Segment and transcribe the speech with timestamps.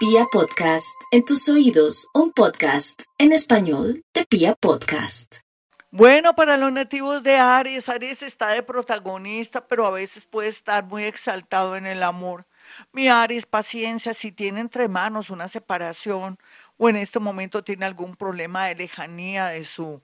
[0.00, 5.40] Pia Podcast, en tus oídos, un podcast en español de Pia Podcast.
[5.90, 10.86] Bueno, para los nativos de Aries, Aries está de protagonista, pero a veces puede estar
[10.86, 12.46] muy exaltado en el amor.
[12.92, 16.38] Mi Aries, paciencia, si tiene entre manos una separación
[16.78, 20.00] o en este momento tiene algún problema de lejanía de su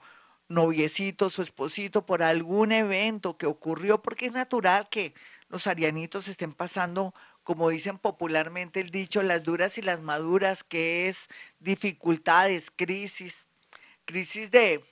[0.48, 5.14] noviecito, su esposito, por algún evento que ocurrió, porque es natural que
[5.48, 7.14] los arianitos estén pasando,
[7.46, 11.28] como dicen popularmente el dicho, las duras y las maduras, que es
[11.60, 13.46] dificultades, crisis,
[14.04, 14.82] crisis de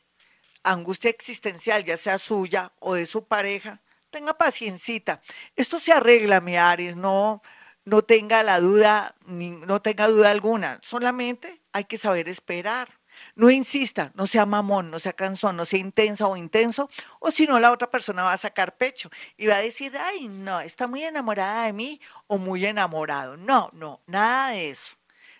[0.62, 3.82] angustia existencial, ya sea suya o de su pareja.
[4.10, 5.20] Tenga paciencita.
[5.56, 7.43] Esto se arregla, mi Aries, no,
[7.84, 10.79] no tenga la duda, no tenga duda alguna.
[10.84, 13.01] Solamente hay que saber esperar.
[13.34, 16.88] No insista, no sea mamón, no sea cansón, no sea intensa o intenso,
[17.20, 20.28] o si no, la otra persona va a sacar pecho y va a decir, ay,
[20.28, 23.37] no, está muy enamorada de mí o muy enamorado.
[23.37, 24.96] No, no, nada de eso.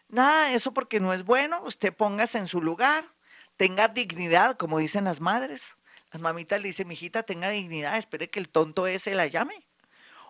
[0.09, 1.61] Nada de eso porque no es bueno.
[1.63, 3.05] Usted póngase en su lugar,
[3.57, 5.77] tenga dignidad, como dicen las madres.
[6.13, 9.67] Las mamitas le dicen, mijita, tenga dignidad, espere que el tonto ese la llame.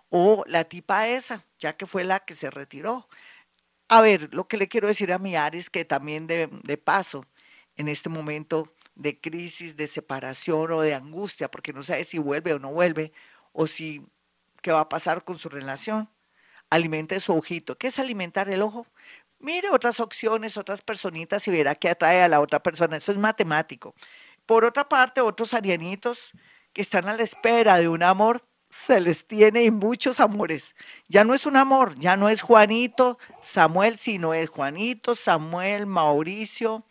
[0.09, 3.07] O la tipa esa, ya que fue la que se retiró.
[3.87, 7.25] A ver, lo que le quiero decir a mi Aries, que también de, de paso,
[7.77, 12.53] en este momento de crisis, de separación o de angustia, porque no sabe si vuelve
[12.53, 13.11] o no vuelve,
[13.51, 14.05] o si
[14.61, 16.09] qué va a pasar con su relación.
[16.69, 17.77] Alimente su ojito.
[17.77, 18.87] ¿Qué es alimentar el ojo?
[19.39, 22.97] Mire otras opciones, otras personitas y verá qué atrae a la otra persona.
[22.97, 23.93] Eso es matemático.
[24.45, 26.31] Por otra parte, otros arianitos
[26.73, 30.75] que están a la espera de un amor, se les tiene y muchos amores.
[31.07, 36.83] Ya no es un amor, ya no es Juanito, Samuel, sino es Juanito, Samuel, Mauricio,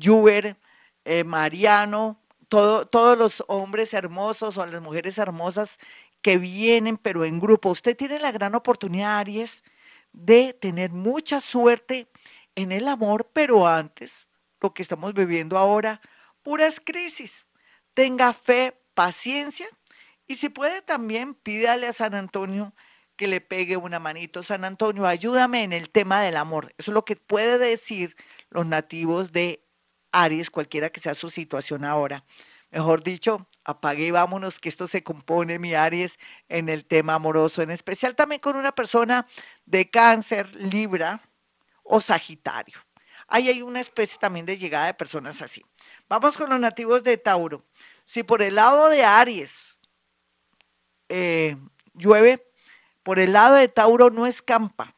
[0.00, 0.56] Juber,
[1.04, 5.78] eh, Mariano, todo, todos los hombres hermosos o las mujeres hermosas
[6.22, 7.70] que vienen, pero en grupo.
[7.70, 9.62] Usted tiene la gran oportunidad, Aries,
[10.12, 12.08] de tener mucha suerte
[12.54, 14.26] en el amor, pero antes,
[14.60, 16.00] lo que estamos viviendo ahora,
[16.42, 17.46] puras crisis.
[17.94, 19.66] Tenga fe, paciencia
[20.26, 22.74] y si puede también pídale a San Antonio
[23.16, 24.42] que le pegue una manito.
[24.42, 26.74] San Antonio, ayúdame en el tema del amor.
[26.78, 28.16] Eso es lo que puede decir
[28.48, 29.64] los nativos de
[30.12, 32.24] Aries, cualquiera que sea su situación ahora.
[32.70, 37.62] Mejor dicho, apague y vámonos, que esto se compone, mi Aries, en el tema amoroso,
[37.62, 39.26] en especial también con una persona
[39.66, 41.20] de cáncer, Libra
[41.82, 42.78] o Sagitario.
[43.26, 45.64] Ahí hay una especie también de llegada de personas así.
[46.08, 47.64] Vamos con los nativos de Tauro.
[48.04, 49.78] Si por el lado de Aries
[51.08, 51.56] eh,
[51.94, 52.44] llueve,
[53.02, 54.94] por el lado de Tauro no escampa.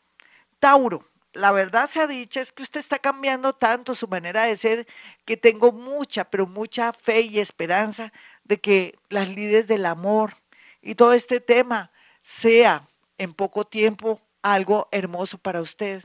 [0.59, 4.57] Tauro, la verdad se ha dicho es que usted está cambiando tanto su manera de
[4.57, 4.87] ser
[5.25, 8.13] que tengo mucha, pero mucha fe y esperanza
[8.45, 10.35] de que las lides del amor
[10.83, 12.87] y todo este tema sea
[13.19, 16.05] en poco tiempo algo hermoso para usted.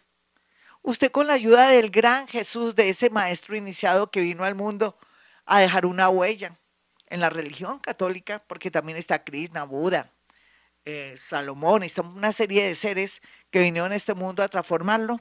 [0.81, 4.97] Usted con la ayuda del gran Jesús, de ese maestro iniciado que vino al mundo
[5.45, 6.57] a dejar una huella
[7.07, 10.11] en la religión católica, porque también está Krishna, Buda,
[10.88, 13.22] eh, Salomón, está una serie de seres
[13.52, 15.18] que vinieron a este mundo a transformarlo,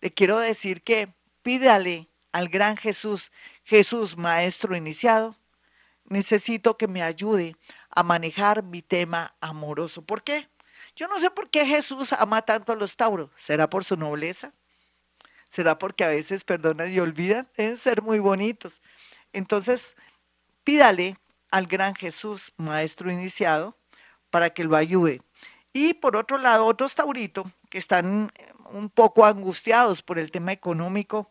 [0.00, 1.12] le quiero decir que
[1.42, 3.32] pídale al gran Jesús,
[3.64, 5.36] Jesús maestro iniciado,
[6.04, 7.56] necesito que me ayude
[7.90, 10.02] a manejar mi tema amoroso.
[10.02, 10.48] ¿Por qué?
[10.94, 13.30] Yo no sé por qué Jesús ama tanto a los tauros.
[13.34, 14.54] ¿Será por su nobleza?
[15.48, 17.48] ¿Será porque a veces perdonan y olvidan?
[17.56, 18.82] Deben ser muy bonitos.
[19.32, 19.96] Entonces,
[20.62, 21.16] pídale
[21.50, 23.76] al gran Jesús, maestro iniciado,
[24.30, 25.20] para que lo ayude.
[25.72, 30.52] Y por otro lado, otros tauritos que están eh, un poco angustiados por el tema
[30.52, 31.30] económico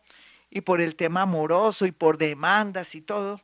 [0.50, 3.40] y por el tema amoroso y por demandas y todo,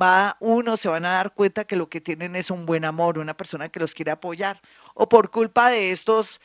[0.00, 3.18] va uno se van a dar cuenta que lo que tienen es un buen amor,
[3.18, 4.60] una persona que los quiere apoyar,
[4.94, 6.40] o por culpa de estos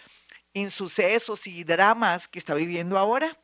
[0.53, 3.37] insucesos y dramas que está viviendo ahora.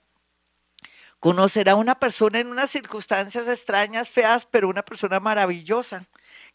[1.19, 6.07] Conocerá a una persona en unas circunstancias extrañas, feas, pero una persona maravillosa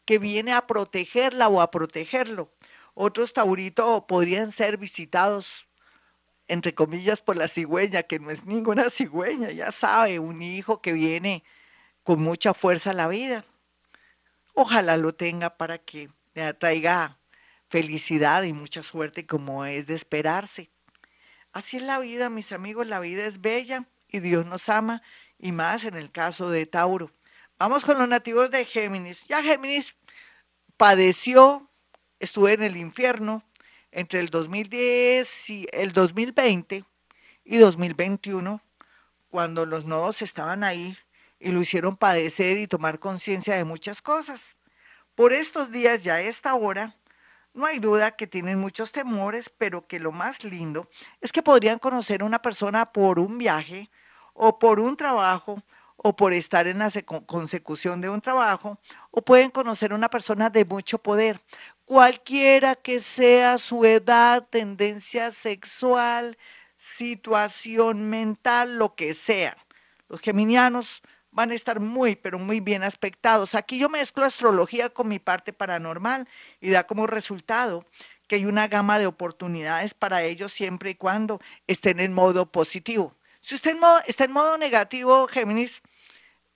[0.07, 2.51] que viene a protegerla o a protegerlo.
[2.95, 5.67] Otros tauritos podrían ser visitados,
[6.49, 10.95] entre comillas, por la cigüeña, que no es ninguna cigüeña, ya sabe, un hijo que
[10.95, 11.45] viene
[12.05, 13.45] con mucha fuerza a la vida.
[14.55, 17.19] Ojalá lo tenga para que le atraiga
[17.69, 20.71] felicidad y mucha suerte como es de esperarse.
[21.53, 25.03] Así es la vida, mis amigos, la vida es bella y Dios nos ama
[25.39, 27.11] y más en el caso de Tauro.
[27.59, 29.27] Vamos con los nativos de Géminis.
[29.29, 29.97] Ya Géminis
[30.77, 31.71] padeció
[32.21, 33.43] estuve en el infierno
[33.93, 36.85] entre el 2010 y el 2020
[37.45, 38.61] y 2021,
[39.29, 40.97] cuando los nodos estaban ahí
[41.39, 44.59] y lo hicieron padecer y tomar conciencia de muchas cosas.
[45.15, 46.97] Por estos días, ya a esta hora,
[47.55, 50.91] No hay duda que tienen muchos temores, pero que lo más lindo
[51.23, 53.91] es que podrían conocer a una persona por un viaje
[54.35, 55.63] o por un trabajo
[56.07, 56.89] o por estar en la
[57.27, 58.79] consecución de un trabajo,
[59.11, 61.41] o pueden conocer una persona de mucho poder,
[61.85, 66.39] cualquiera que sea su edad, tendencia sexual,
[66.77, 69.57] situación mental, lo que sea.
[70.09, 73.57] Los geminianos van a estar muy, pero muy bien aspectados.
[73.57, 76.29] Aquí yo mezclo astrología con mi parte paranormal
[76.61, 77.85] y da como resultado
[78.29, 83.17] que hay una gama de oportunidades para ellos siempre y cuando estén en modo positivo.
[83.41, 83.77] Si usted
[84.07, 85.81] está en modo negativo, Géminis,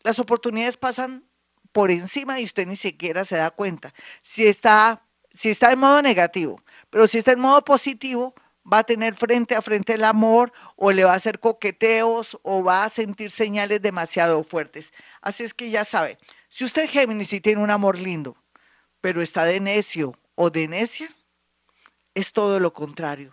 [0.03, 1.25] las oportunidades pasan
[1.73, 3.95] por encima y usted ni siquiera se da cuenta.
[4.21, 8.35] Si está, si está en modo negativo, pero si está en modo positivo,
[8.71, 12.63] va a tener frente a frente el amor o le va a hacer coqueteos o
[12.63, 14.93] va a sentir señales demasiado fuertes.
[15.21, 16.19] Así es que ya sabe,
[16.49, 18.37] si usted Géminis sí tiene un amor lindo,
[19.01, 21.15] pero está de necio o de necia,
[22.15, 23.33] es todo lo contrario.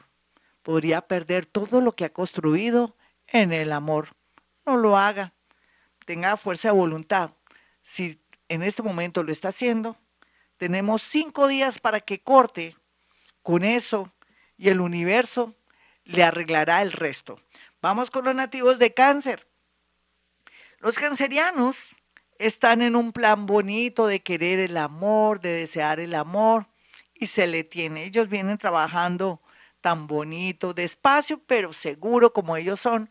[0.61, 2.95] Podría perder todo lo que ha construido
[3.27, 4.09] en el amor.
[4.65, 5.33] No lo haga.
[6.07, 7.31] Tenga fuerza de voluntad.
[7.81, 9.97] Si en este momento lo está haciendo,
[10.55, 12.73] tenemos cinco días para que corte
[13.43, 14.13] con eso
[14.55, 15.53] y el universo
[16.05, 17.37] le arreglará el resto.
[17.81, 19.49] Vamos con los nativos de cáncer.
[20.79, 21.75] Los cancerianos
[22.39, 26.67] están en un plan bonito de querer el amor, de desear el amor,
[27.15, 28.05] y se le tiene.
[28.05, 29.41] Ellos vienen trabajando
[29.81, 33.09] tan bonito, despacio, pero seguro como ellos son.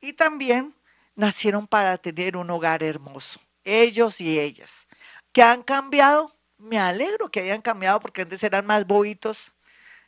[0.00, 0.74] Y también
[1.18, 4.86] nacieron para tener un hogar hermoso, ellos y ellas.
[5.32, 6.34] ¿Que han cambiado?
[6.58, 9.52] Me alegro que hayan cambiado porque antes eran más bobitos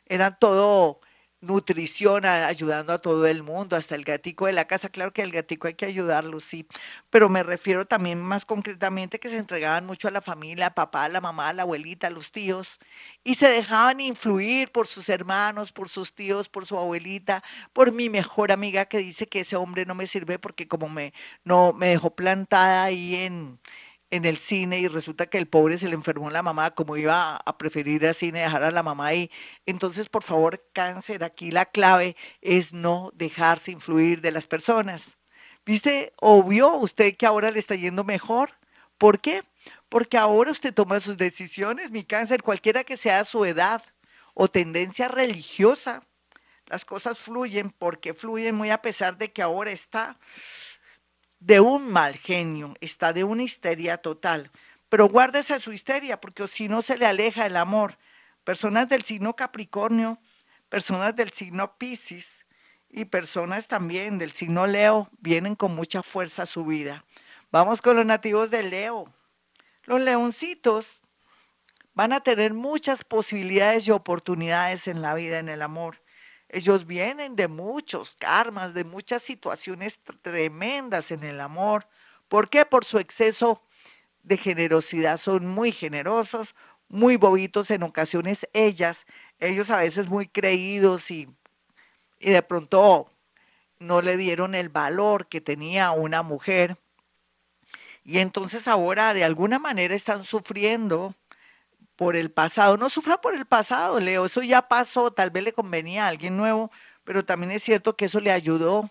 [0.05, 0.99] eran todo
[1.41, 4.89] nutrición, ayudando a todo el mundo, hasta el gatico de la casa.
[4.89, 6.67] Claro que el gatico hay que ayudarlo, sí,
[7.09, 11.05] pero me refiero también más concretamente que se entregaban mucho a la familia, a papá,
[11.05, 12.79] a la mamá, a la abuelita, a los tíos,
[13.23, 18.09] y se dejaban influir por sus hermanos, por sus tíos, por su abuelita, por mi
[18.09, 21.13] mejor amiga que dice que ese hombre no me sirve porque como me,
[21.43, 23.59] no, me dejó plantada ahí en,
[24.11, 27.37] en el cine y resulta que el pobre se le enfermó la mamá, como iba
[27.37, 29.31] a preferir al cine dejar a la mamá ahí.
[29.65, 35.17] Entonces, por favor, cáncer, aquí la clave es no dejarse influir de las personas.
[35.65, 36.13] ¿Viste?
[36.19, 38.51] Obvio usted que ahora le está yendo mejor.
[38.97, 39.43] ¿Por qué?
[39.89, 43.81] Porque ahora usted toma sus decisiones, mi cáncer, cualquiera que sea su edad
[44.33, 46.03] o tendencia religiosa.
[46.67, 50.17] Las cosas fluyen porque fluyen muy a pesar de que ahora está
[51.41, 54.51] de un mal genio, está de una histeria total.
[54.89, 57.97] Pero guárdese su histeria, porque si no se le aleja el amor.
[58.43, 60.19] Personas del signo Capricornio,
[60.69, 62.45] personas del signo Piscis
[62.89, 67.05] y personas también del signo Leo vienen con mucha fuerza a su vida.
[67.51, 69.11] Vamos con los nativos de Leo.
[69.83, 71.01] Los leoncitos
[71.93, 76.01] van a tener muchas posibilidades y oportunidades en la vida, en el amor.
[76.53, 81.87] Ellos vienen de muchos karmas, de muchas situaciones tremendas en el amor.
[82.27, 82.65] ¿Por qué?
[82.65, 83.63] Por su exceso
[84.21, 85.15] de generosidad.
[85.15, 86.53] Son muy generosos,
[86.89, 89.05] muy bobitos en ocasiones ellas,
[89.39, 91.29] ellos a veces muy creídos y,
[92.19, 93.09] y de pronto
[93.79, 96.77] no le dieron el valor que tenía una mujer.
[98.03, 101.15] Y entonces ahora de alguna manera están sufriendo
[102.01, 102.77] por el pasado.
[102.77, 106.35] No sufra por el pasado, Leo, eso ya pasó, tal vez le convenía a alguien
[106.35, 106.71] nuevo,
[107.03, 108.89] pero también es cierto que eso le ayudó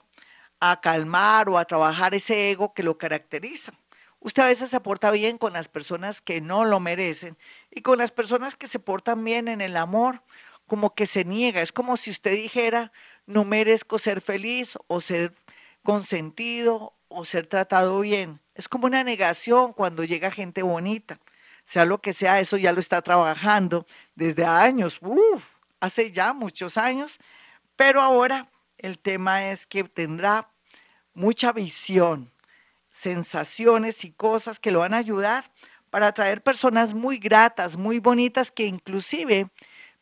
[0.60, 3.72] a calmar o a trabajar ese ego que lo caracteriza.
[4.20, 7.36] Usted a veces se porta bien con las personas que no lo merecen
[7.72, 10.22] y con las personas que se portan bien en el amor,
[10.69, 11.62] como que se niega.
[11.62, 12.93] Es como si usted dijera,
[13.26, 15.32] no merezco ser feliz o ser
[15.82, 18.38] consentido o ser tratado bien.
[18.55, 21.19] Es como una negación cuando llega gente bonita
[21.70, 23.86] sea lo que sea, eso ya lo está trabajando
[24.17, 25.44] desde años, uff,
[25.79, 27.20] hace ya muchos años,
[27.77, 28.48] pero ahora
[28.79, 30.50] el tema es que tendrá
[31.15, 32.32] mucha visión,
[32.89, 35.53] sensaciones y cosas que lo van a ayudar
[35.91, 39.48] para atraer personas muy gratas, muy bonitas, que inclusive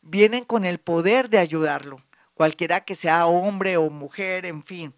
[0.01, 1.97] vienen con el poder de ayudarlo,
[2.33, 4.95] cualquiera que sea hombre o mujer, en fin.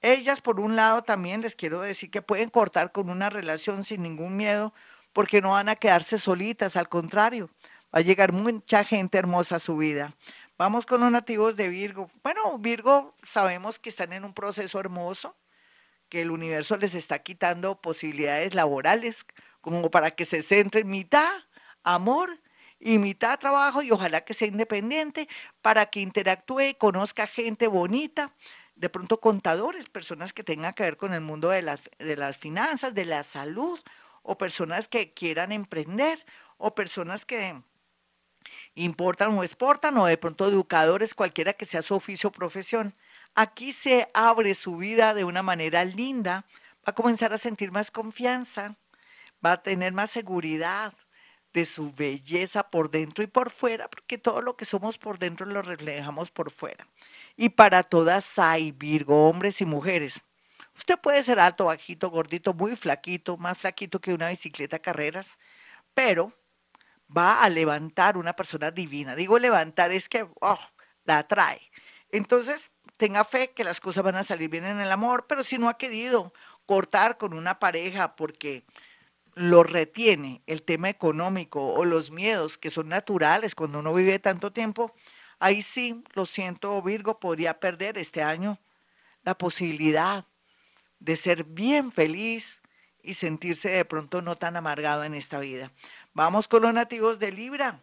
[0.00, 4.02] Ellas, por un lado, también les quiero decir que pueden cortar con una relación sin
[4.02, 4.72] ningún miedo,
[5.12, 7.50] porque no van a quedarse solitas, al contrario,
[7.94, 10.14] va a llegar mucha gente hermosa a su vida.
[10.58, 12.10] Vamos con los nativos de Virgo.
[12.22, 15.36] Bueno, Virgo sabemos que están en un proceso hermoso,
[16.08, 19.26] que el universo les está quitando posibilidades laborales,
[19.60, 21.30] como para que se centren mitad
[21.84, 22.30] amor
[22.78, 25.28] y mitad trabajo y ojalá que sea independiente
[25.62, 28.32] para que interactúe, conozca gente bonita,
[28.74, 32.36] de pronto contadores, personas que tengan que ver con el mundo de las, de las
[32.36, 33.78] finanzas, de la salud,
[34.22, 36.24] o personas que quieran emprender
[36.58, 37.60] o personas que
[38.74, 42.94] importan o exportan o de pronto educadores, cualquiera que sea su oficio o profesión.
[43.34, 46.44] Aquí se abre su vida de una manera linda,
[46.78, 48.76] va a comenzar a sentir más confianza,
[49.44, 50.92] va a tener más seguridad
[51.52, 55.46] de su belleza por dentro y por fuera, porque todo lo que somos por dentro
[55.46, 56.86] lo reflejamos por fuera.
[57.36, 60.22] Y para todas hay, Virgo, hombres y mujeres.
[60.74, 65.38] Usted puede ser alto, bajito, gordito, muy flaquito, más flaquito que una bicicleta carreras,
[65.94, 66.32] pero
[67.14, 69.14] va a levantar una persona divina.
[69.14, 70.58] Digo levantar es que oh,
[71.04, 71.60] la atrae.
[72.10, 75.58] Entonces, tenga fe que las cosas van a salir bien en el amor, pero si
[75.58, 76.32] no ha querido
[76.66, 78.64] cortar con una pareja porque
[79.34, 84.52] lo retiene el tema económico o los miedos que son naturales cuando uno vive tanto
[84.52, 84.94] tiempo,
[85.38, 88.58] ahí sí, lo siento, Virgo, podría perder este año
[89.22, 90.26] la posibilidad
[91.02, 92.62] de ser bien feliz
[93.02, 95.72] y sentirse de pronto no tan amargado en esta vida.
[96.14, 97.80] Vamos con los nativos de Libra.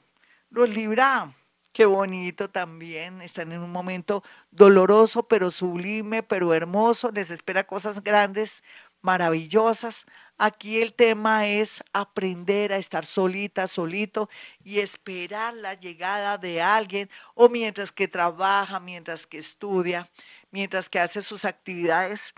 [0.50, 1.36] Los Libra,
[1.74, 8.02] qué bonito también, están en un momento doloroso, pero sublime, pero hermoso, les espera cosas
[8.04, 8.64] grandes,
[9.02, 10.06] maravillosas.
[10.38, 14.30] Aquí el tema es aprender a estar solita, solito
[14.64, 20.08] y esperar la llegada de alguien o mientras que trabaja, mientras que estudia,
[20.52, 22.34] mientras que hace sus actividades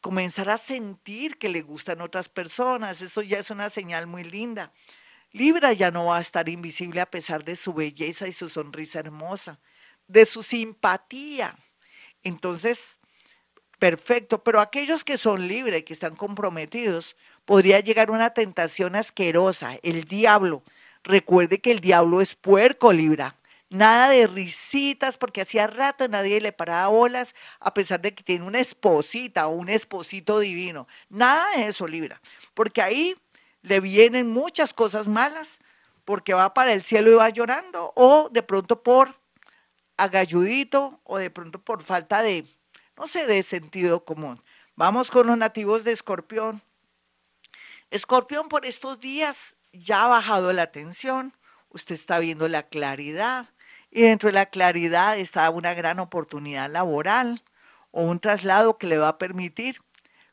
[0.00, 3.02] comenzar a sentir que le gustan otras personas.
[3.02, 4.72] Eso ya es una señal muy linda.
[5.32, 8.98] Libra ya no va a estar invisible a pesar de su belleza y su sonrisa
[8.98, 9.60] hermosa,
[10.08, 11.56] de su simpatía.
[12.22, 12.98] Entonces,
[13.78, 20.04] perfecto, pero aquellos que son libres, que están comprometidos, podría llegar una tentación asquerosa, el
[20.04, 20.64] diablo.
[21.04, 23.39] Recuerde que el diablo es puerco, Libra.
[23.70, 28.44] Nada de risitas, porque hacía rato nadie le paraba bolas, a pesar de que tiene
[28.44, 30.88] una esposita o un esposito divino.
[31.08, 32.20] Nada de eso, Libra,
[32.54, 33.14] porque ahí
[33.62, 35.60] le vienen muchas cosas malas,
[36.04, 39.14] porque va para el cielo y va llorando, o de pronto por
[39.96, 42.44] agalludito, o de pronto por falta de,
[42.96, 44.42] no sé, de sentido común.
[44.74, 46.60] Vamos con los nativos de Escorpión.
[47.92, 51.36] Escorpión por estos días ya ha bajado la tensión,
[51.68, 53.46] usted está viendo la claridad,
[53.90, 57.42] y dentro de la claridad está una gran oportunidad laboral
[57.90, 59.80] o un traslado que le va a permitir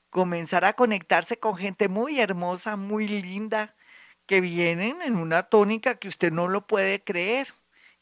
[0.10, 3.76] comenzar a conectarse con gente muy hermosa, muy linda,
[4.26, 7.48] que vienen en una tónica que usted no lo puede creer.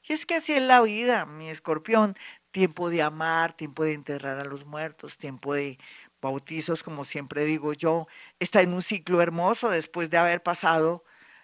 [0.08, 2.16] Y es que así es la vida, mi escorpión.
[2.52, 5.78] Tiempo de amar, tiempo de enterrar a los muertos, tiempo de
[6.22, 8.08] bautizos, como siempre digo yo.
[8.40, 11.04] Está en un ciclo hermoso después de haber pasado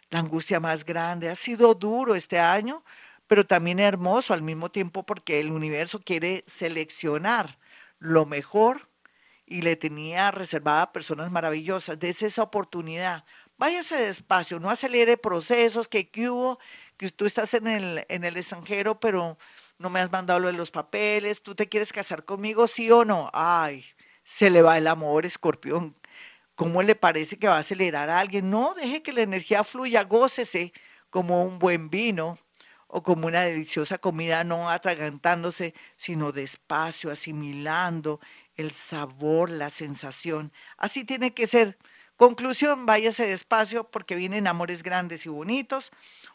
[0.09, 1.29] la angustia más grande.
[1.29, 2.83] Ha sido duro este año,
[3.31, 7.57] pero también hermoso al mismo tiempo porque el universo quiere seleccionar
[7.97, 8.89] lo mejor
[9.45, 11.97] y le tenía reservada a personas maravillosas.
[11.97, 13.23] Des esa oportunidad.
[13.57, 16.59] Váyase despacio, no acelere procesos que, que hubo,
[16.97, 19.37] que tú estás en el, en el extranjero, pero
[19.77, 23.05] no me has mandado lo de los papeles, tú te quieres casar conmigo, sí o
[23.05, 23.29] no.
[23.31, 23.85] Ay,
[24.25, 25.95] se le va el amor, escorpión.
[26.53, 28.49] ¿Cómo le parece que va a acelerar a alguien?
[28.49, 30.73] No, deje que la energía fluya, gócese
[31.09, 32.37] como un buen vino
[32.93, 38.19] o como una deliciosa comida, no atragantándose, sino despacio, asimilando
[38.55, 40.51] el sabor, la sensación.
[40.75, 41.77] Así tiene que ser.
[42.17, 45.91] Conclusión, váyase despacio porque vienen amores grandes y bonitos.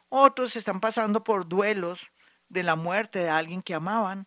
[0.09, 2.11] Otros están pasando por duelos
[2.49, 4.27] de la muerte de alguien que amaban,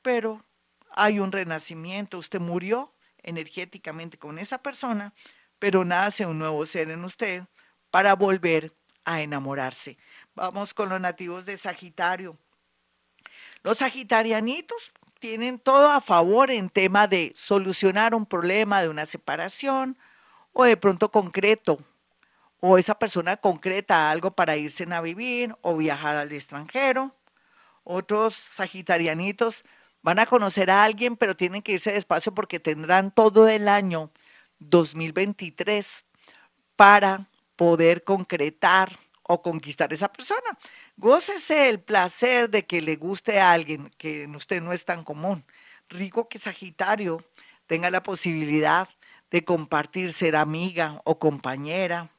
[0.00, 0.46] pero
[0.92, 2.16] hay un renacimiento.
[2.16, 5.12] Usted murió energéticamente con esa persona,
[5.58, 7.44] pero nace un nuevo ser en usted
[7.90, 8.72] para volver
[9.08, 9.96] a enamorarse.
[10.38, 12.38] Vamos con los nativos de Sagitario.
[13.64, 19.98] Los sagitarianitos tienen todo a favor en tema de solucionar un problema de una separación
[20.52, 21.80] o de pronto concreto,
[22.60, 27.12] o esa persona concreta algo para irse a vivir o viajar al extranjero.
[27.82, 29.64] Otros sagitarianitos
[30.02, 34.12] van a conocer a alguien, pero tienen que irse despacio porque tendrán todo el año
[34.60, 36.04] 2023
[36.76, 37.26] para
[37.56, 40.58] poder concretar o conquistar a esa persona.
[40.96, 45.04] Gócese el placer de que le guste a alguien que en usted no es tan
[45.04, 45.44] común.
[45.88, 47.22] Rico que Sagitario
[47.66, 48.88] tenga la posibilidad
[49.30, 52.10] de compartir, ser amiga o compañera,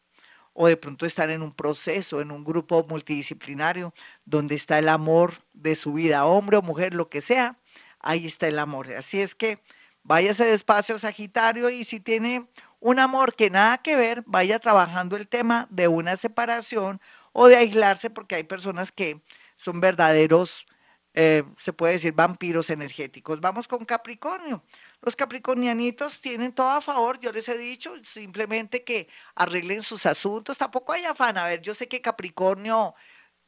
[0.53, 3.93] o de pronto estar en un proceso, en un grupo multidisciplinario,
[4.25, 7.57] donde está el amor de su vida, hombre o mujer, lo que sea,
[7.99, 8.93] ahí está el amor.
[8.93, 9.57] Así es que
[10.03, 12.47] váyase despacio, Sagitario, y si tiene
[12.79, 17.01] un amor que nada que ver, vaya trabajando el tema de una separación
[17.33, 19.21] o de aislarse, porque hay personas que
[19.57, 20.65] son verdaderos,
[21.13, 23.41] eh, se puede decir, vampiros energéticos.
[23.41, 24.63] Vamos con Capricornio.
[25.01, 30.57] Los capricornianitos tienen todo a favor, yo les he dicho, simplemente que arreglen sus asuntos,
[30.57, 31.37] tampoco hay afán.
[31.37, 32.95] A ver, yo sé que Capricornio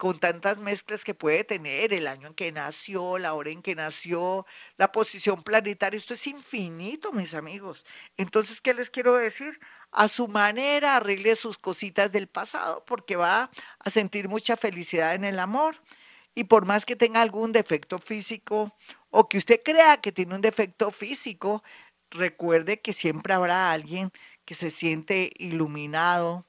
[0.01, 3.75] con tantas mezclas que puede tener, el año en que nació, la hora en que
[3.75, 7.85] nació, la posición planetaria, esto es infinito, mis amigos.
[8.17, 9.59] Entonces, ¿qué les quiero decir?
[9.91, 15.23] A su manera, arregle sus cositas del pasado, porque va a sentir mucha felicidad en
[15.23, 15.75] el amor.
[16.33, 18.75] Y por más que tenga algún defecto físico
[19.11, 21.61] o que usted crea que tiene un defecto físico,
[22.09, 24.11] recuerde que siempre habrá alguien
[24.45, 26.47] que se siente iluminado,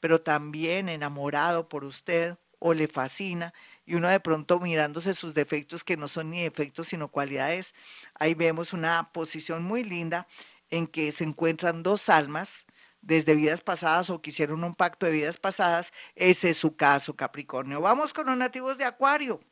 [0.00, 3.52] pero también enamorado por usted o le fascina
[3.84, 7.74] y uno de pronto mirándose sus defectos que no son ni defectos sino cualidades,
[8.14, 10.26] ahí vemos una posición muy linda
[10.70, 12.64] en que se encuentran dos almas
[13.02, 17.14] desde vidas pasadas o que hicieron un pacto de vidas pasadas, ese es su caso,
[17.14, 17.82] Capricornio.
[17.82, 19.42] Vamos con los nativos de Acuario.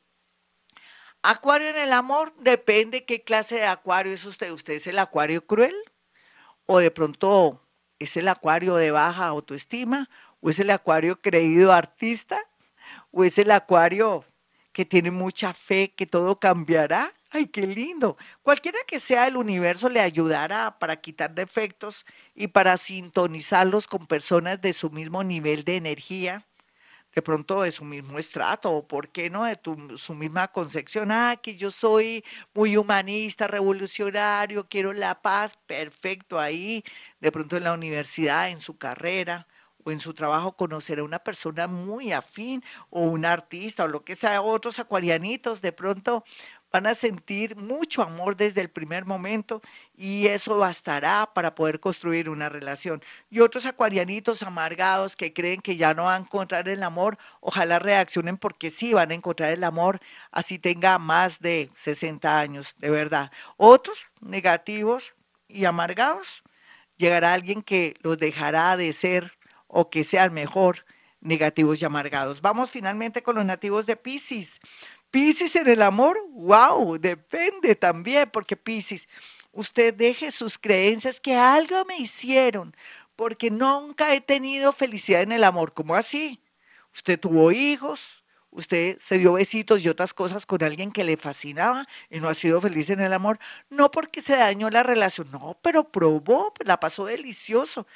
[1.21, 4.51] Acuario en el amor, depende qué clase de acuario es usted.
[4.53, 5.77] ¿Usted es el acuario cruel?
[6.65, 7.61] ¿O de pronto
[7.99, 10.09] es el acuario de baja autoestima?
[10.41, 12.41] ¿O es el acuario creído artista?
[13.13, 14.25] O es el acuario
[14.73, 17.13] que tiene mucha fe que todo cambiará.
[17.31, 18.17] Ay, qué lindo.
[18.43, 22.05] Cualquiera que sea el universo le ayudará para quitar defectos
[22.35, 26.47] y para sintonizarlos con personas de su mismo nivel de energía,
[27.15, 29.59] de pronto de su mismo estrato, o por qué no, de
[29.97, 31.11] su misma concepción.
[31.13, 36.83] Ah, que yo soy muy humanista, revolucionario, quiero la paz, perfecto ahí,
[37.21, 39.47] de pronto en la universidad, en su carrera
[39.85, 44.05] o en su trabajo conocer a una persona muy afín o un artista o lo
[44.05, 46.25] que sea, otros acuarianitos de pronto
[46.73, 49.61] van a sentir mucho amor desde el primer momento
[49.95, 53.03] y eso bastará para poder construir una relación.
[53.31, 57.79] Y otros acuarianitos amargados que creen que ya no van a encontrar el amor, ojalá
[57.79, 62.91] reaccionen porque sí van a encontrar el amor, así tenga más de 60 años, de
[62.91, 63.31] verdad.
[63.59, 65.15] Otros negativos
[65.49, 66.43] y amargados,
[66.97, 69.37] llegará alguien que los dejará de ser
[69.73, 70.85] o que sean mejor
[71.21, 72.43] negativos y amargados.
[72.43, 74.61] Vamos finalmente con los nativos de Pisces.
[75.11, 79.09] Pisces en el amor, wow, depende también, porque Pisces,
[79.51, 82.77] usted deje sus creencias que algo me hicieron,
[83.17, 85.73] porque nunca he tenido felicidad en el amor.
[85.73, 86.41] ¿Cómo así?
[86.93, 91.87] Usted tuvo hijos, usted se dio besitos y otras cosas con alguien que le fascinaba
[92.11, 93.39] y no ha sido feliz en el amor,
[93.71, 97.87] no porque se dañó la relación, no, pero probó, la pasó delicioso,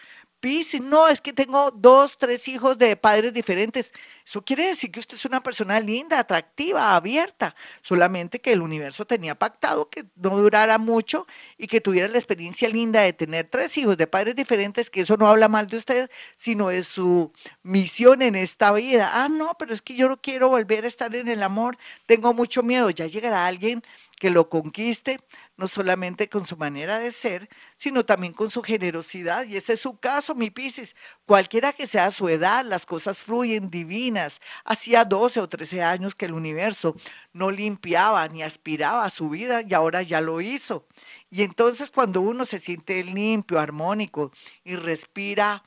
[0.40, 3.92] Piscis, no, es que tengo dos, tres hijos de padres diferentes.
[4.24, 9.06] Eso quiere decir que usted es una persona linda, atractiva, abierta, solamente que el universo
[9.06, 13.76] tenía pactado que no durara mucho y que tuviera la experiencia linda de tener tres
[13.78, 18.20] hijos de padres diferentes, que eso no habla mal de usted, sino de su misión
[18.22, 19.10] en esta vida.
[19.14, 22.34] Ah, no, pero es que yo no quiero volver a estar en el amor, tengo
[22.34, 23.82] mucho miedo, ya llegará alguien
[24.18, 25.20] que lo conquiste,
[25.56, 29.44] no solamente con su manera de ser, sino también con su generosidad.
[29.46, 30.96] Y ese es su caso, mi Piscis.
[31.24, 34.40] Cualquiera que sea su edad, las cosas fluyen divinas.
[34.64, 36.96] Hacía 12 o 13 años que el universo
[37.32, 40.86] no limpiaba ni aspiraba a su vida y ahora ya lo hizo.
[41.30, 44.32] Y entonces cuando uno se siente limpio, armónico
[44.64, 45.62] y respira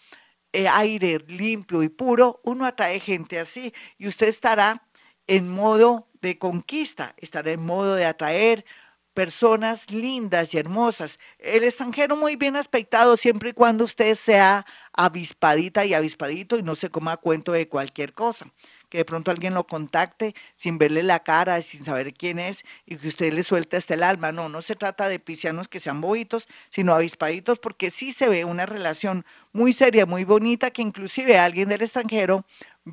[0.52, 4.84] eh, aire limpio y puro, uno atrae gente así y usted estará
[5.28, 8.66] en modo de conquista, estará en modo de atraer
[9.20, 11.20] personas lindas y hermosas.
[11.40, 16.74] El extranjero muy bien aspectado siempre y cuando usted sea avispadita y avispadito y no
[16.74, 18.50] se coma cuento de cualquier cosa.
[18.88, 22.96] Que de pronto alguien lo contacte sin verle la cara, sin saber quién es y
[22.96, 24.32] que usted le suelte hasta el alma.
[24.32, 28.46] No, no se trata de pisianos que sean boitos, sino avispaditos porque sí se ve
[28.46, 32.46] una relación muy seria, muy bonita, que inclusive alguien del extranjero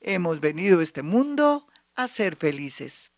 [0.00, 3.10] hemos venido a este mundo a ser felices.